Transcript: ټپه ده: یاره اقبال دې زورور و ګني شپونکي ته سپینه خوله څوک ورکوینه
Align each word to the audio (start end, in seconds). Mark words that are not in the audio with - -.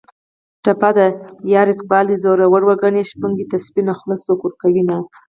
ټپه 0.63 0.89
ده: 0.97 1.07
یاره 1.53 1.71
اقبال 1.75 2.05
دې 2.09 2.17
زورور 2.23 2.61
و 2.65 2.71
ګني 2.81 3.03
شپونکي 3.09 3.45
ته 3.51 3.57
سپینه 3.65 3.93
خوله 3.97 4.15
څوک 4.25 4.39
ورکوینه 4.43 4.97